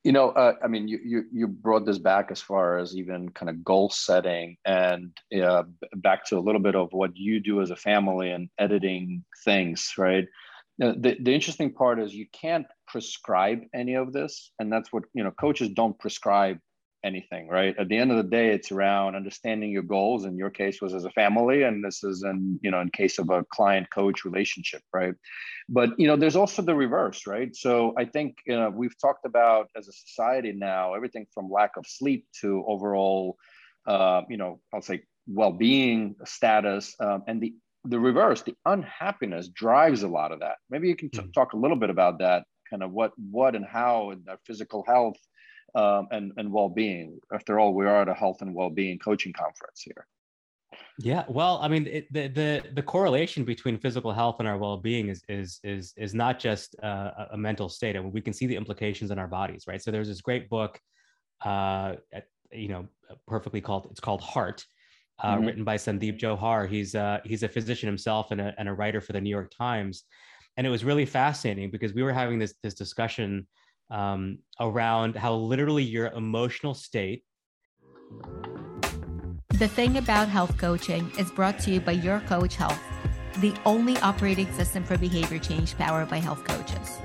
[0.05, 3.29] you know uh, i mean you, you you brought this back as far as even
[3.31, 5.63] kind of goal setting and uh,
[5.97, 9.95] back to a little bit of what you do as a family and editing things
[9.97, 10.27] right
[10.91, 15.23] the, the interesting part is you can't prescribe any of this and that's what you
[15.23, 16.59] know coaches don't prescribe
[17.05, 17.75] anything, right?
[17.79, 20.25] At the end of the day, it's around understanding your goals.
[20.25, 23.19] In your case, was as a family, and this is in you know in case
[23.19, 25.15] of a client coach relationship, right?
[25.69, 27.55] But you know, there's also the reverse, right?
[27.55, 31.73] So I think you know, we've talked about as a society now everything from lack
[31.77, 33.37] of sleep to overall,
[33.87, 40.03] uh, you know, I'll say well-being status, um, and the the reverse, the unhappiness drives
[40.03, 40.57] a lot of that.
[40.71, 41.33] Maybe you can t- mm.
[41.33, 44.85] talk a little bit about that, kind of what what and how and our physical
[44.87, 45.17] health
[45.75, 47.19] um, and, and well-being.
[47.33, 50.07] After all, we are at a health and well-being coaching conference here.
[50.99, 55.09] Yeah, well, I mean, it, the the the correlation between physical health and our well-being
[55.09, 57.97] is is is is not just uh, a mental state.
[57.97, 59.83] I mean, we can see the implications in our bodies, right?
[59.83, 60.81] So there's this great book,
[61.45, 61.95] uh,
[62.53, 62.89] you know,
[63.27, 64.65] perfectly called it's called Heart,
[65.23, 65.47] uh, mm-hmm.
[65.47, 66.69] written by Sandeep Jauhar.
[66.69, 69.53] He's uh, he's a physician himself and a and a writer for the New York
[69.57, 70.05] Times,
[70.57, 73.47] and it was really fascinating because we were having this this discussion
[73.91, 77.25] um, around how literally your emotional state.
[79.51, 82.81] The thing about health coaching is brought to you by YourCoach Health,
[83.39, 86.99] the only operating system for behavior change powered by health coaches.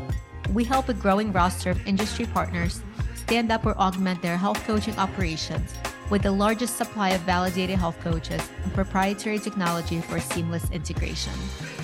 [0.53, 2.82] We help a growing roster of industry partners
[3.15, 5.73] stand up or augment their health coaching operations
[6.10, 11.34] with the largest supply of validated health coaches and proprietary technology for seamless integration.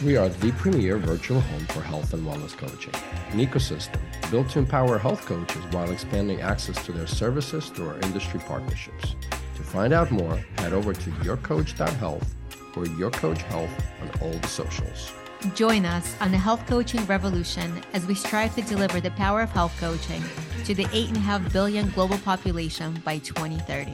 [0.06, 2.94] We are the premier virtual home for health and wellness coaching,
[3.32, 4.00] an ecosystem
[4.32, 9.16] built to empower health coaches while expanding access to their services through our industry partnerships.
[9.56, 12.36] To find out more, head over to yourcoach.health
[12.76, 13.70] or yourcoachhealth
[14.02, 15.14] on all the socials.
[15.56, 19.50] Join us on the health coaching revolution as we strive to deliver the power of
[19.50, 20.24] health coaching
[20.64, 23.94] to the 8.5 billion global population by 2030.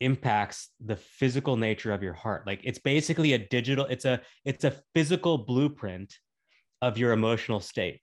[0.00, 2.46] impacts the physical nature of your heart.
[2.46, 6.14] Like it's basically a digital it's a it's a physical blueprint
[6.82, 8.00] of your emotional state.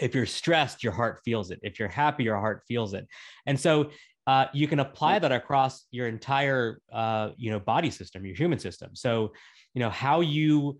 [0.00, 1.58] If you're stressed your heart feels it.
[1.62, 3.08] If you're happy your heart feels it.
[3.44, 3.90] And so
[4.26, 8.58] uh, you can apply that across your entire uh, you know body system your human
[8.58, 8.90] system.
[8.94, 9.32] So
[9.74, 10.78] you know how you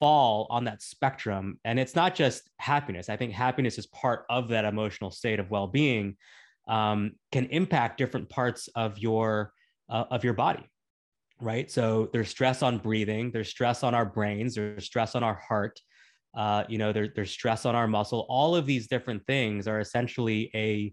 [0.00, 3.08] fall on that spectrum and it's not just happiness.
[3.08, 6.16] I think happiness is part of that emotional state of well-being
[6.66, 9.52] um, can impact different parts of your
[9.88, 10.64] uh, of your body
[11.40, 11.70] right?
[11.70, 15.80] So there's stress on breathing there's stress on our brains there's stress on our heart
[16.36, 18.26] uh, you know there, there's stress on our muscle.
[18.28, 20.92] All of these different things are essentially a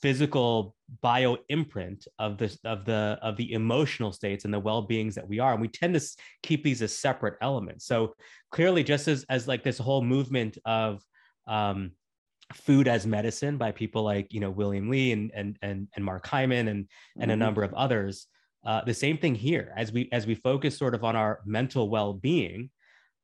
[0.00, 5.28] physical bio imprint of the of the of the emotional states and the well-beings that
[5.28, 6.00] we are and we tend to
[6.42, 8.14] keep these as separate elements so
[8.50, 11.02] clearly just as as like this whole movement of
[11.48, 11.90] um,
[12.54, 16.26] food as medicine by people like you know William Li and and and, and Mark
[16.26, 17.30] Hyman and and mm-hmm.
[17.30, 18.26] a number of others.
[18.66, 21.88] Uh, the same thing here as we as we focus sort of on our mental
[21.88, 22.70] well-being.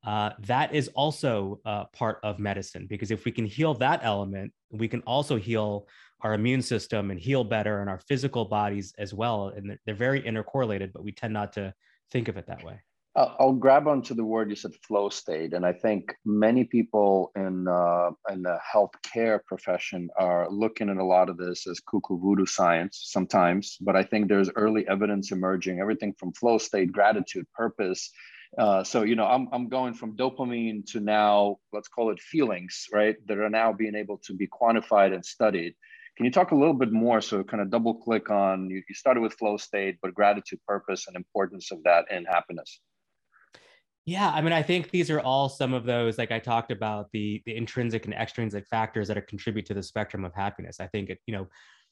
[0.05, 4.53] Uh, that is also uh, part of medicine because if we can heal that element,
[4.71, 5.87] we can also heal
[6.21, 9.49] our immune system and heal better in our physical bodies as well.
[9.49, 11.75] And they're very intercorrelated, but we tend not to
[12.11, 12.81] think of it that way.
[13.17, 17.69] I'll grab onto the word you said, flow state, and I think many people in
[17.69, 22.45] uh, in the healthcare profession are looking at a lot of this as cuckoo voodoo
[22.45, 23.77] science sometimes.
[23.81, 28.11] But I think there's early evidence emerging, everything from flow state, gratitude, purpose.
[28.57, 32.87] Uh, so you know, I'm I'm going from dopamine to now, let's call it feelings,
[32.93, 33.17] right?
[33.27, 35.75] That are now being able to be quantified and studied.
[36.17, 37.21] Can you talk a little bit more?
[37.21, 41.09] So kind of double click on you, you started with flow state, but gratitude, purpose,
[41.09, 42.81] and importance of that in happiness.
[44.07, 47.09] Yeah, I mean, I think these are all some of those, like I talked about,
[47.13, 50.79] the the intrinsic and extrinsic factors that contribute to the spectrum of happiness.
[50.79, 51.49] I think, it, you know,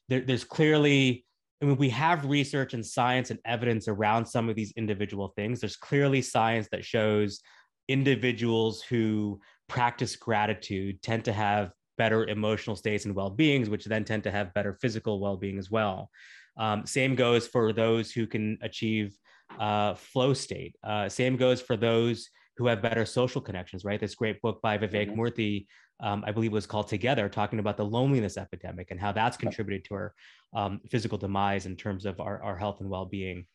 [0.09, 1.25] there, there's clearly,
[1.63, 5.61] I mean, we have research and science and evidence around some of these individual things.
[5.61, 7.41] There's clearly science that shows
[7.87, 14.25] individuals who practice gratitude tend to have better emotional states and well-beings, which then tend
[14.25, 16.11] to have better physical well-being as well.
[16.57, 19.17] Um, same goes for those who can achieve
[19.59, 20.75] uh, flow state.
[20.83, 22.29] Uh, same goes for those
[22.63, 23.99] who have better social connections, right?
[23.99, 25.21] This great book by Vivek mm-hmm.
[25.21, 25.67] Murthy,
[25.99, 29.85] um, I believe was called Together, talking about the loneliness epidemic and how that's contributed
[29.87, 30.15] to our
[30.55, 33.47] um, physical demise in terms of our, our health and well-being.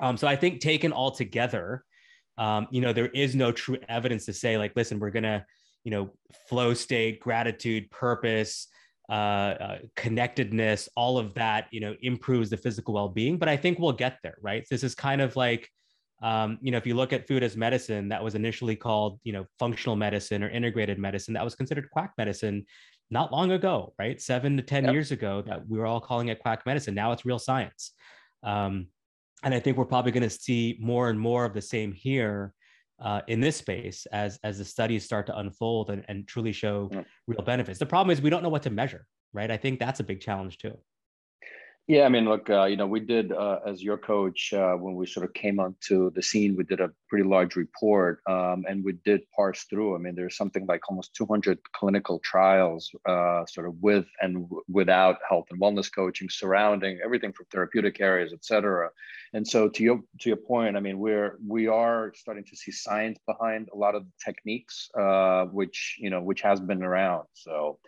[0.00, 1.84] Um, so I think taken all together,
[2.38, 5.44] um, you know, there is no true evidence to say like, listen, we're gonna,
[5.84, 6.14] you know,
[6.48, 8.68] flow state, gratitude, purpose,
[9.10, 13.36] uh, uh, connectedness, all of that, you know, improves the physical well-being.
[13.36, 14.64] But I think we'll get there, right?
[14.70, 15.68] This is kind of like,
[16.22, 19.32] um, you know, if you look at food as medicine, that was initially called, you
[19.32, 21.34] know, functional medicine or integrated medicine.
[21.34, 22.66] That was considered quack medicine
[23.10, 24.20] not long ago, right?
[24.20, 24.92] Seven to ten yep.
[24.92, 26.94] years ago, that we were all calling it quack medicine.
[26.94, 27.92] Now it's real science.
[28.42, 28.88] Um,
[29.44, 32.52] and I think we're probably going to see more and more of the same here
[33.00, 36.90] uh, in this space as as the studies start to unfold and, and truly show
[37.28, 37.78] real benefits.
[37.78, 39.50] The problem is we don't know what to measure, right?
[39.50, 40.76] I think that's a big challenge too.
[41.88, 44.94] Yeah, I mean, look, uh, you know, we did uh, as your coach uh, when
[44.94, 46.54] we sort of came onto the scene.
[46.54, 49.94] We did a pretty large report, um, and we did parse through.
[49.94, 54.62] I mean, there's something like almost 200 clinical trials, uh, sort of with and w-
[54.68, 58.90] without health and wellness coaching, surrounding everything from therapeutic areas, et cetera.
[59.32, 62.70] And so, to your to your point, I mean, we're we are starting to see
[62.70, 67.28] science behind a lot of the techniques, uh, which you know, which has been around.
[67.32, 67.78] So.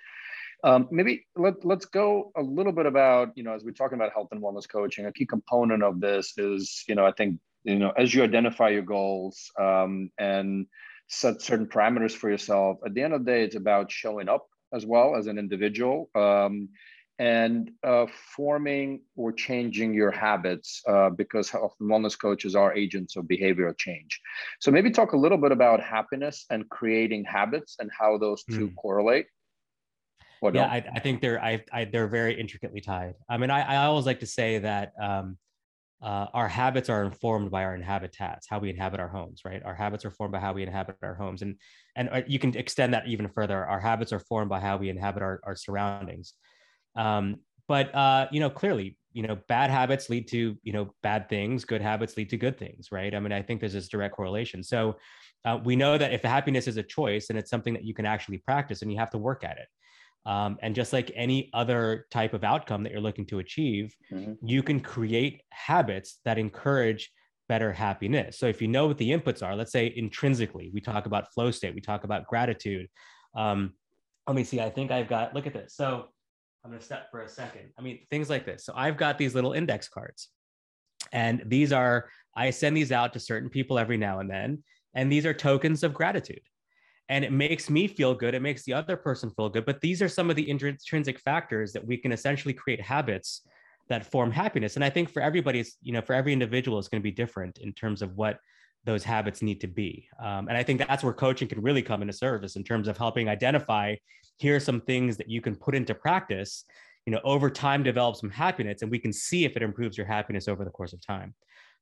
[0.63, 4.13] Um, maybe let, let's go a little bit about, you know, as we're talking about
[4.13, 7.79] health and wellness coaching, a key component of this is, you know, I think, you
[7.79, 10.67] know, as you identify your goals um, and
[11.09, 14.47] set certain parameters for yourself, at the end of the day, it's about showing up
[14.73, 16.69] as well as an individual um,
[17.19, 23.17] and uh, forming or changing your habits uh, because health and wellness coaches are agents
[23.17, 24.21] of behavioral change.
[24.59, 28.69] So maybe talk a little bit about happiness and creating habits and how those two
[28.69, 28.75] mm.
[28.77, 29.27] correlate
[30.55, 33.15] yeah, I, I, think they're I, I, they're very intricately tied.
[33.29, 35.37] I mean, I, I always like to say that um,
[36.03, 39.63] uh, our habits are informed by our inhabitats, how we inhabit our homes, right?
[39.63, 41.57] Our habits are formed by how we inhabit our homes, and
[41.95, 43.67] and uh, you can extend that even further.
[43.67, 46.35] Our habits are formed by how we inhabit our, our surroundings.
[46.97, 51.29] Um, but uh, you know, clearly, you know, bad habits lead to you know bad
[51.29, 51.67] things.
[51.67, 53.15] Good habits lead to good things, right?
[53.15, 54.63] I mean, I think there's this direct correlation.
[54.63, 54.97] So
[55.45, 58.07] uh, we know that if happiness is a choice and it's something that you can
[58.07, 59.69] actually practice, and you have to work at it.
[60.27, 64.35] Um, and just like any other type of outcome that you're looking to achieve, mm-hmm.
[64.47, 67.11] you can create habits that encourage
[67.49, 68.39] better happiness.
[68.39, 71.51] So if you know what the inputs are, let's say intrinsically, we talk about flow
[71.51, 72.87] state, we talk about gratitude.
[73.35, 73.73] Um,
[74.27, 75.75] let me see, I think I've got, look at this.
[75.75, 76.07] So
[76.65, 77.71] I'm going to step for a second.
[77.79, 78.65] I mean, things like this.
[78.65, 80.29] So I've got these little index cards.
[81.13, 84.63] And these are, I send these out to certain people every now and then.
[84.95, 86.43] And these are tokens of gratitude.
[87.11, 88.35] And it makes me feel good.
[88.35, 89.67] It makes the other person feel good.
[89.67, 93.43] But these are some of the intrinsic factors that we can essentially create habits
[93.89, 94.77] that form happiness.
[94.77, 97.11] And I think for everybody, it's, you know, for every individual, it's going to be
[97.11, 98.39] different in terms of what
[98.85, 100.09] those habits need to be.
[100.23, 102.97] Um, and I think that's where coaching can really come into service in terms of
[102.97, 103.97] helping identify
[104.41, 106.65] here are some things that you can put into practice,
[107.05, 110.07] you know, over time develop some happiness, and we can see if it improves your
[110.07, 111.35] happiness over the course of time.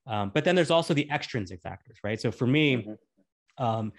[0.06, 2.20] Um, but then there's also the extrinsic factors, right?
[2.20, 3.64] So for me, mm-hmm.
[3.64, 3.92] um,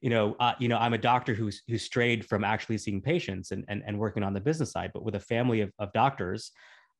[0.00, 3.50] you know, uh, you know, I'm a doctor who's who strayed from actually seeing patients
[3.50, 6.52] and, and and working on the business side, but with a family of, of doctors,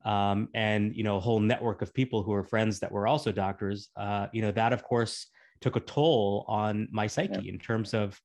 [0.05, 3.33] um, and you know, a whole network of people who are friends that were also
[3.33, 3.91] doctors.
[3.97, 5.29] Uh, you know, that of course
[5.61, 7.53] took a toll on my psyche yeah.
[7.53, 8.21] in terms of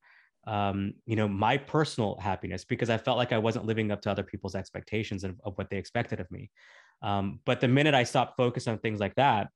[0.46, 4.10] um, you know my personal happiness because I felt like I wasn't living up to
[4.10, 6.50] other people's expectations of, of what they expected of me.
[7.02, 9.48] Um, but the minute I stopped focus on things like that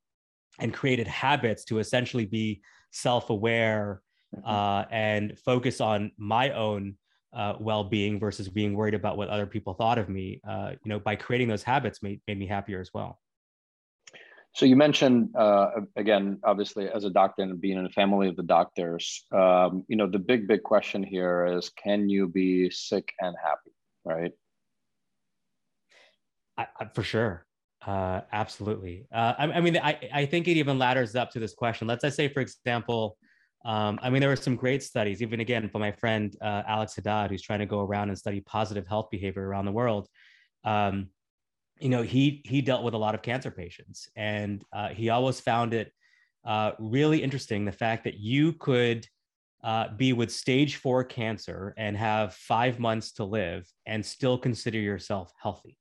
[0.58, 4.00] and created habits to essentially be self-aware.
[4.44, 6.96] Uh, and focus on my own
[7.32, 10.98] uh, well-being versus being worried about what other people thought of me, uh, you know,
[10.98, 13.20] by creating those habits made, made me happier as well.
[14.54, 18.36] So you mentioned uh, again, obviously, as a doctor and being in a family of
[18.36, 23.12] the doctors, um, you know, the big, big question here is: Can you be sick
[23.20, 23.72] and happy?
[24.02, 24.32] Right?
[26.56, 27.44] I, I, for sure,
[27.86, 29.06] uh, absolutely.
[29.14, 31.86] Uh, I, I, mean, I, I think it even ladders up to this question.
[31.86, 33.18] Let's say, for example,
[33.66, 36.94] um, I mean, there were some great studies, even again from my friend uh, Alex
[36.94, 40.08] Haddad, who's trying to go around and study positive health behavior around the world.
[40.62, 41.08] Um,
[41.80, 45.40] you know, he he dealt with a lot of cancer patients, and uh, he always
[45.40, 45.92] found it
[46.44, 49.04] uh, really interesting the fact that you could
[49.64, 54.78] uh, be with stage four cancer and have five months to live and still consider
[54.78, 55.76] yourself healthy.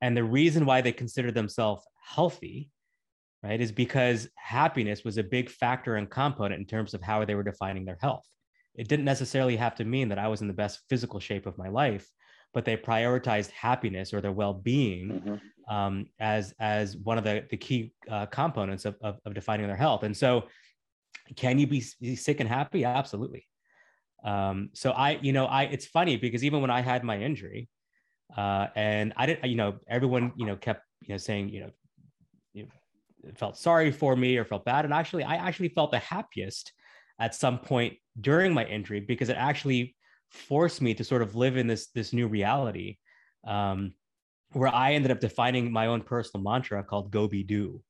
[0.00, 2.70] And the reason why they consider themselves healthy,
[3.42, 7.34] right, is because happiness was a big factor and component in terms of how they
[7.34, 8.24] were defining their health.
[8.74, 11.58] It didn't necessarily have to mean that I was in the best physical shape of
[11.58, 12.08] my life,
[12.54, 15.74] but they prioritized happiness or their well-being mm-hmm.
[15.74, 19.76] um, as as one of the, the key uh, components of, of, of, defining their
[19.76, 20.04] health.
[20.04, 20.44] And so,
[21.36, 22.84] can you be, be sick and happy?
[22.84, 23.46] Absolutely.
[24.24, 27.68] Um, so I, you know, I it's funny because even when I had my injury,
[28.36, 31.70] uh, and I didn't, you know, everyone, you know, kept you know saying, you know,
[33.36, 36.72] felt sorry for me or felt bad, and actually, I actually felt the happiest
[37.18, 39.96] at some point during my injury because it actually
[40.30, 42.98] forced me to sort of live in this this new reality
[43.46, 43.92] um,
[44.52, 47.82] where I ended up defining my own personal mantra called "Go Be Do,"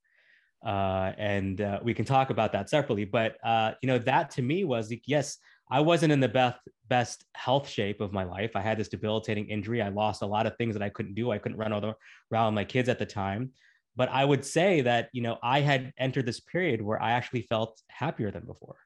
[0.64, 3.04] uh, and uh, we can talk about that separately.
[3.04, 5.38] But uh, you know, that to me was like, yes,
[5.70, 8.52] I wasn't in the best best health shape of my life.
[8.54, 9.82] I had this debilitating injury.
[9.82, 11.30] I lost a lot of things that I couldn't do.
[11.30, 11.94] I couldn't run
[12.32, 13.52] around my kids at the time.
[13.98, 17.42] But I would say that you know I had entered this period where I actually
[17.42, 18.78] felt happier than before.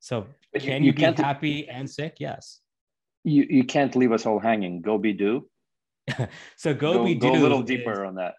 [0.00, 0.26] So
[0.58, 2.16] can you, you, be happy and sick?
[2.18, 2.62] Yes
[3.24, 4.80] you you can't leave us all hanging.
[4.80, 5.48] Go be do.
[6.56, 7.28] so go, go be do.
[7.28, 8.34] Go a little deeper is, on that.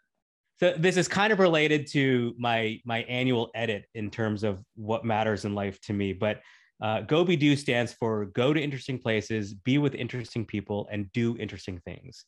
[0.59, 5.05] So this is kind of related to my my annual edit in terms of what
[5.05, 6.13] matters in life to me.
[6.13, 6.41] But
[6.81, 11.11] uh, go be do stands for go to interesting places, be with interesting people, and
[11.13, 12.25] do interesting things.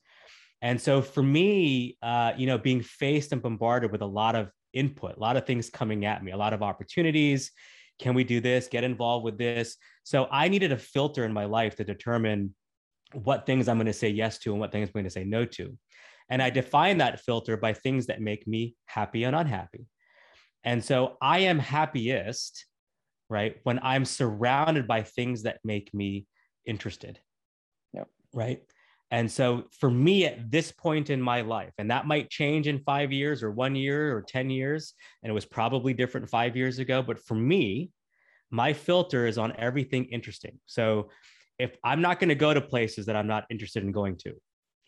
[0.66, 4.50] And so for me, uh, you know, being faced and bombarded with a lot of
[4.74, 7.52] input, a lot of things coming at me, a lot of opportunities,
[8.00, 8.68] can we do this?
[8.68, 9.78] Get involved with this.
[10.06, 12.56] So I needed a filter in my life to determine
[13.14, 15.24] what things I'm going to say yes to and what things I'm going to say
[15.24, 15.78] no to.
[16.32, 19.86] And I define that filter by things that make me happy and unhappy.
[20.64, 22.66] And so I am happiest,
[23.30, 26.26] right, when I'm surrounded by things that make me
[26.66, 27.20] interested.
[27.94, 28.08] Yep.
[28.34, 28.64] Right.
[29.12, 32.80] And so for me at this point in my life, and that might change in
[32.80, 36.80] five years or one year or 10 years, and it was probably different five years
[36.80, 37.02] ago.
[37.02, 37.92] But for me,
[38.50, 40.60] my filter is on everything interesting.
[40.66, 41.10] So
[41.60, 44.34] if I'm not going to go to places that I'm not interested in going to,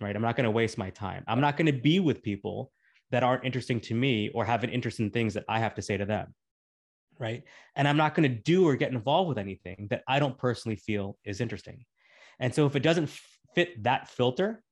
[0.01, 0.15] right?
[0.15, 1.23] I'm not going to waste my time.
[1.27, 2.71] I'm not going to be with people
[3.11, 5.81] that aren't interesting to me or have an interest in things that I have to
[5.81, 6.33] say to them.
[7.19, 7.43] Right.
[7.75, 10.75] And I'm not going to do or get involved with anything that I don't personally
[10.75, 11.83] feel is interesting.
[12.39, 13.09] And so if it doesn't
[13.55, 14.63] fit that filter,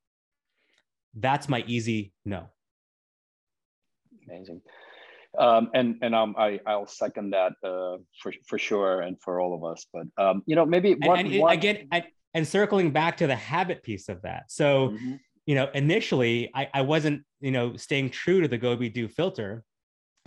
[1.16, 2.50] that's my easy no.
[4.28, 4.62] Amazing.
[5.38, 9.54] Um, and and um, I I'll second that uh, for for sure and for all
[9.54, 9.86] of us.
[9.94, 11.54] But um, you know maybe one, and, and one...
[11.54, 14.46] again I, and circling back to the habit piece of that.
[14.48, 15.16] So mm-hmm.
[15.46, 19.08] you know initially I, I wasn't you know staying true to the go be do
[19.08, 19.64] filter.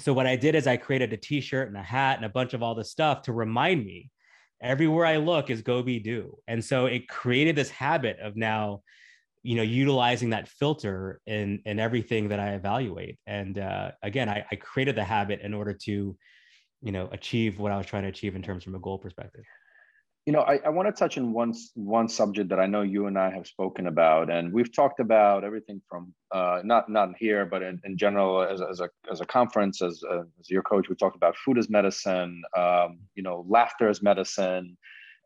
[0.00, 2.54] So what I did is I created a T-shirt and a hat and a bunch
[2.54, 4.10] of all this stuff to remind me
[4.60, 6.36] everywhere I look is go be do.
[6.46, 8.82] And so it created this habit of now,
[9.42, 14.44] you know utilizing that filter in in everything that i evaluate and uh, again I,
[14.50, 16.16] I created the habit in order to
[16.82, 19.44] you know achieve what i was trying to achieve in terms from a goal perspective
[20.28, 23.06] you know, I, I want to touch on one one subject that I know you
[23.06, 27.46] and I have spoken about, and we've talked about everything from uh, not not here,
[27.46, 30.96] but in, in general as, as a as a conference, as, uh, as YourCoach, we
[30.96, 34.76] talked about food as medicine, um, you know, laughter as medicine.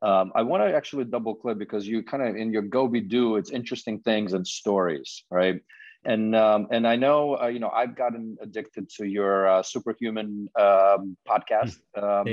[0.02, 3.00] Um, I want to actually double click because you kind of in your go be
[3.00, 5.60] do, it's interesting things and stories, right?
[6.04, 10.48] And um, and I know uh, you know I've gotten addicted to your uh, superhuman
[10.56, 11.78] um, podcast.
[12.00, 12.26] Um,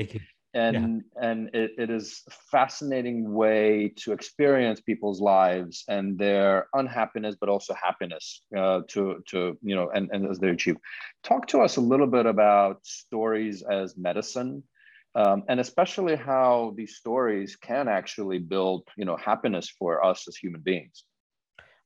[0.53, 1.29] and yeah.
[1.29, 7.49] and it, it is a fascinating way to experience people's lives and their unhappiness but
[7.49, 10.77] also happiness uh, to to you know and, and as they achieve
[11.23, 14.63] talk to us a little bit about stories as medicine
[15.15, 20.35] um, and especially how these stories can actually build you know happiness for us as
[20.35, 21.03] human beings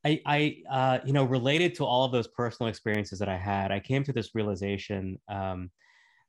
[0.06, 3.72] I, I uh, you know, related to all of those personal experiences that I had,
[3.72, 5.72] I came to this realization um,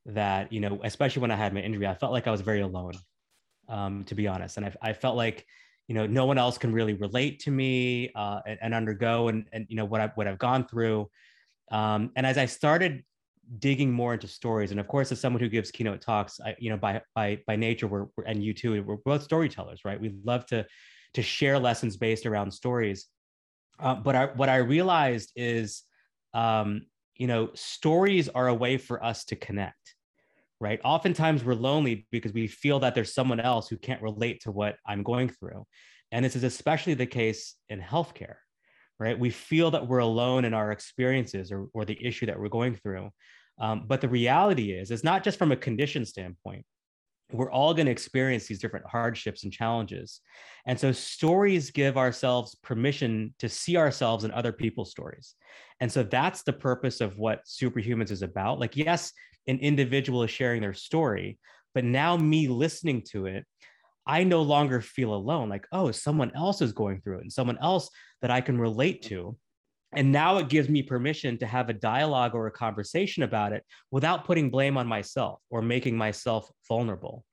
[0.05, 2.61] that you know especially when i had my injury i felt like i was very
[2.61, 2.93] alone
[3.69, 4.57] um, to be honest.
[4.57, 5.45] And I, I felt like
[5.87, 9.47] you know no one else can really relate to me uh, and, and, undergo and,
[9.53, 11.09] and you know what, I, what i've gone through.
[11.71, 13.03] Um, and as i started
[13.59, 16.71] digging more into stories and of course as someone who gives keynote talks I, you
[16.71, 20.01] know by by by nature we're, we're and you too we're both storytellers right?
[20.01, 20.65] We love to
[21.13, 23.05] to share lessons based around stories.
[23.79, 25.83] Uh, but I, what i realized is
[26.33, 29.94] um, you know stories are a way for us to connect
[30.65, 30.81] right?
[30.83, 34.77] Oftentimes we're lonely because we feel that there's someone else who can't relate to what
[34.83, 35.63] I'm going through.
[36.11, 38.37] And this is especially the case in healthcare,
[38.99, 39.17] right?
[39.17, 42.77] We feel that we're alone in our experiences or, or the issue that we're going
[42.77, 43.11] through.
[43.59, 46.65] Um, but the reality is, it's not just from a condition standpoint.
[47.31, 50.21] We're all going to experience these different hardships and challenges.
[50.67, 55.35] And so stories give ourselves permission to see ourselves in other people's stories.
[55.79, 58.59] And so that's the purpose of what Superhumans is about.
[58.59, 59.11] Like, yes,
[59.47, 61.39] an individual is sharing their story,
[61.73, 63.45] but now me listening to it,
[64.07, 65.49] I no longer feel alone.
[65.49, 67.89] Like, oh, someone else is going through it and someone else
[68.21, 69.35] that I can relate to.
[69.93, 73.63] And now it gives me permission to have a dialogue or a conversation about it
[73.91, 77.23] without putting blame on myself or making myself vulnerable.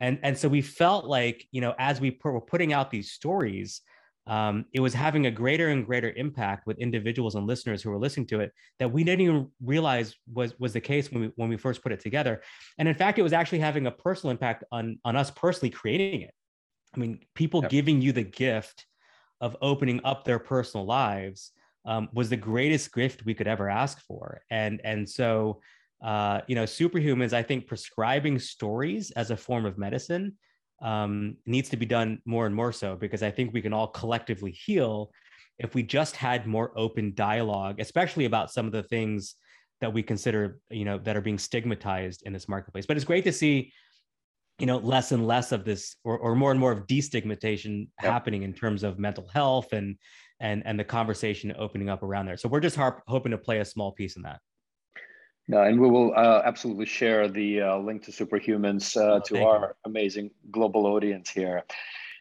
[0.00, 3.80] And, and so we felt like, you know, as we were putting out these stories,
[4.26, 7.98] um, it was having a greater and greater impact with individuals and listeners who were
[7.98, 11.50] listening to it that we didn't even realize was was the case when we when
[11.50, 12.40] we first put it together.
[12.78, 16.22] And in fact, it was actually having a personal impact on on us personally creating
[16.22, 16.32] it.
[16.94, 17.70] I mean, people yep.
[17.70, 18.86] giving you the gift
[19.42, 21.52] of opening up their personal lives
[21.84, 24.42] um, was the greatest gift we could ever ask for.
[24.50, 25.60] And and so
[26.04, 30.34] uh, you know, superhumans, I think prescribing stories as a form of medicine
[30.82, 33.86] um, needs to be done more and more so because I think we can all
[33.86, 35.10] collectively heal
[35.58, 39.36] if we just had more open dialogue, especially about some of the things
[39.80, 42.84] that we consider, you know, that are being stigmatized in this marketplace.
[42.84, 43.72] But it's great to see,
[44.58, 48.12] you know, less and less of this, or, or more and more of destigmatization yep.
[48.12, 49.96] happening in terms of mental health and
[50.40, 52.36] and and the conversation opening up around there.
[52.36, 54.40] So we're just harp, hoping to play a small piece in that.
[55.46, 59.44] No, and we will uh, absolutely share the uh, link to Superhumans uh, oh, to
[59.44, 59.90] our you.
[59.90, 61.62] amazing global audience here.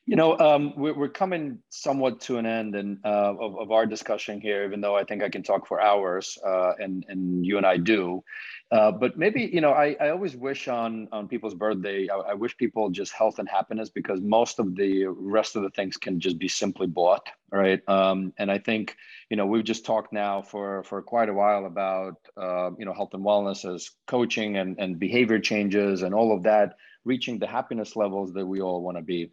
[0.06, 3.86] You know, um, we're, we're coming somewhat to an end and uh, of, of our
[3.86, 7.58] discussion here, even though I think I can talk for hours, uh, and and you
[7.58, 8.22] and I do.
[8.70, 12.34] Uh, but maybe you know, I, I always wish on on people's birthday, I, I,
[12.34, 16.20] wish people just health and happiness because most of the rest of the things can
[16.20, 17.88] just be simply bought, right?
[17.88, 18.98] Um, and I think
[19.30, 22.94] you know we've just talked now for for quite a while about uh, you know
[22.94, 26.76] health and wellness as coaching and and behavior changes and all of that
[27.06, 29.30] reaching the happiness levels that we all want to be.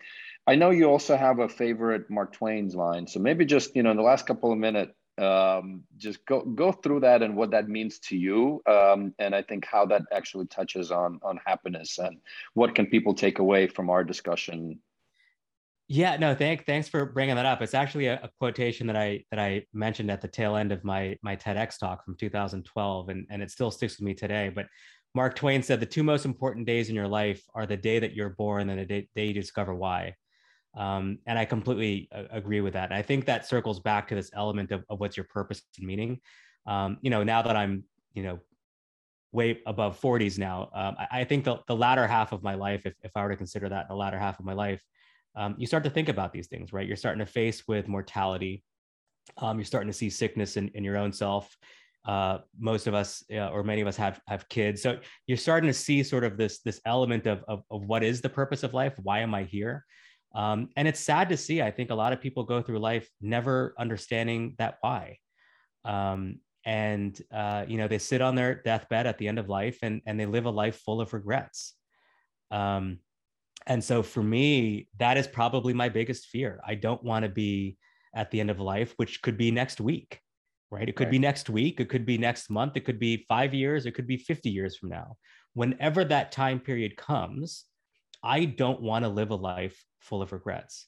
[0.47, 3.07] I know you also have a favorite Mark Twain's line.
[3.07, 6.73] So maybe just, you know, in the last couple of minutes, um, just go go
[6.73, 10.47] through that and what that means to you, um, and I think how that actually
[10.47, 12.19] touches on on happiness and
[12.55, 14.81] what can people take away from our discussion.
[15.89, 17.61] Yeah, no, thank thanks for bringing that up.
[17.61, 20.85] It's actually a, a quotation that I that I mentioned at the tail end of
[20.85, 24.51] my my TEDx talk from 2012, and and it still sticks with me today.
[24.55, 24.67] But
[25.15, 28.15] Mark Twain said the two most important days in your life are the day that
[28.15, 30.15] you're born and the day, day you discover why.
[30.77, 32.91] Um, and I completely uh, agree with that.
[32.91, 35.87] And I think that circles back to this element of, of what's your purpose and
[35.87, 36.21] meaning.
[36.67, 38.41] Um, you know, now that I'm, you know,
[39.33, 42.87] way above 40s now, um, I, I, think the, the latter half of my life,
[42.87, 44.83] if, if I were to consider that the latter half of my life,
[45.37, 46.87] um, you start to think about these things, right?
[46.87, 48.63] You're starting to face with mortality.
[49.39, 51.57] Um, you're starting to see sickness in, in your own self.
[52.05, 54.83] Uh, most of us, uh, or many of us, have have kids.
[54.83, 58.23] So you're starting to see sort of this this element of, of of what is
[58.23, 58.95] the purpose of life?
[59.03, 59.85] Why am I here?
[60.35, 61.61] Um, and it's sad to see.
[61.61, 65.19] I think a lot of people go through life never understanding that why.
[65.85, 69.79] Um, and uh, you know they sit on their deathbed at the end of life
[69.83, 71.75] and and they live a life full of regrets.
[72.51, 72.99] Um,
[73.67, 76.61] and so for me, that is probably my biggest fear.
[76.67, 77.77] I don't want to be
[78.15, 80.21] at the end of life, which could be next week,
[80.71, 80.89] right?
[80.89, 81.13] It could right.
[81.13, 84.07] be next week, it could be next month, it could be five years, it could
[84.07, 85.17] be 50 years from now.
[85.55, 87.65] Whenever that time period comes,
[88.23, 90.87] I don't want to live a life full of regrets.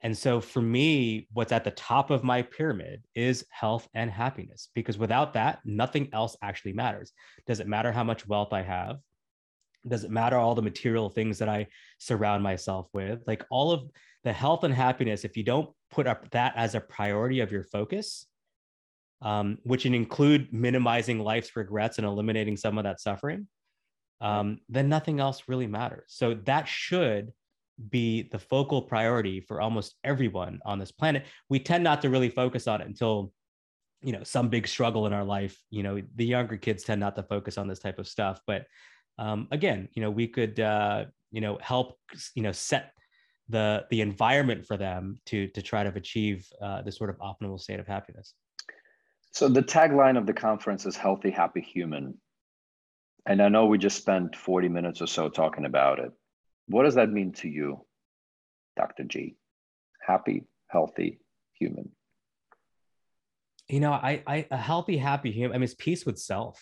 [0.00, 4.68] And so for me, what's at the top of my pyramid is health and happiness,
[4.74, 7.12] because without that, nothing else actually matters.
[7.46, 8.98] Does it matter how much wealth I have?
[9.86, 11.66] Does it matter all the material things that I
[11.98, 13.22] surround myself with?
[13.26, 13.90] Like all of
[14.22, 17.64] the health and happiness, if you don't put up that as a priority of your
[17.64, 18.26] focus,
[19.20, 23.48] um, which include minimizing life's regrets and eliminating some of that suffering,
[24.20, 26.04] um, then nothing else really matters.
[26.08, 27.32] So that should
[27.90, 31.26] be the focal priority for almost everyone on this planet.
[31.48, 33.32] We tend not to really focus on it until
[34.02, 35.56] you know some big struggle in our life.
[35.70, 38.40] You know the younger kids tend not to focus on this type of stuff.
[38.46, 38.66] But
[39.18, 41.98] um, again you know we could uh, you know help
[42.34, 42.92] you know set
[43.48, 47.60] the the environment for them to to try to achieve uh, this sort of optimal
[47.60, 48.34] state of happiness.
[49.32, 52.18] So the tagline of the conference is healthy happy human.
[53.26, 56.12] And i know we just spent 40 minutes or so talking about it
[56.68, 57.84] what does that mean to you,
[58.76, 59.04] Dr.
[59.04, 59.36] G?
[60.06, 61.20] Happy, healthy
[61.54, 61.90] human.
[63.68, 65.54] You know, I, I a healthy, happy human.
[65.54, 66.60] I mean, it's peace with self.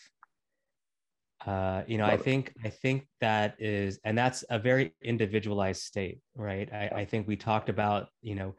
[1.44, 2.66] Uh, you know, Love I think it.
[2.66, 6.68] I think that is, and that's a very individualized state, right?
[6.72, 8.56] I, I think we talked about, you know,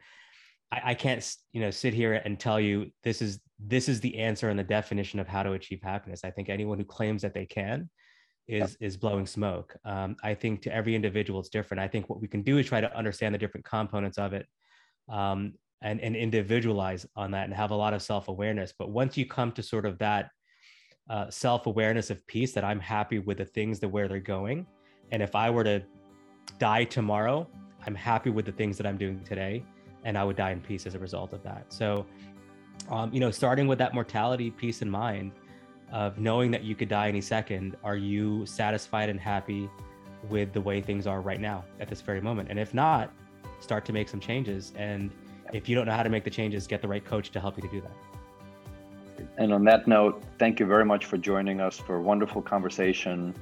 [0.72, 4.18] I, I can't, you know, sit here and tell you this is this is the
[4.18, 6.24] answer and the definition of how to achieve happiness.
[6.24, 7.90] I think anyone who claims that they can
[8.48, 9.76] is is blowing smoke.
[9.84, 11.80] Um, I think to every individual it's different.
[11.80, 14.46] I think what we can do is try to understand the different components of it,
[15.08, 18.72] um, and and individualize on that and have a lot of self awareness.
[18.76, 20.30] But once you come to sort of that
[21.10, 24.66] uh, self awareness of peace, that I'm happy with the things that where they're going,
[25.12, 25.82] and if I were to
[26.58, 27.46] die tomorrow,
[27.86, 29.62] I'm happy with the things that I'm doing today,
[30.04, 31.70] and I would die in peace as a result of that.
[31.70, 32.06] So,
[32.88, 35.32] um, you know, starting with that mortality piece in mind
[35.92, 39.68] of knowing that you could die any second, are you satisfied and happy
[40.28, 42.50] with the way things are right now at this very moment?
[42.50, 43.12] And if not,
[43.60, 44.72] start to make some changes.
[44.76, 45.10] And
[45.52, 47.56] if you don't know how to make the changes, get the right coach to help
[47.56, 49.26] you to do that.
[49.36, 53.34] And on that note, thank you very much for joining us for a wonderful conversation.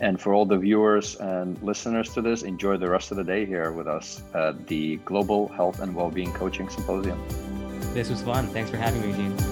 [0.00, 3.44] And for all the viewers and listeners to this, enjoy the rest of the day
[3.44, 7.22] here with us at the Global Health and Wellbeing Coaching Symposium.
[7.92, 8.46] This was fun.
[8.48, 9.49] Thanks for having me, Gene.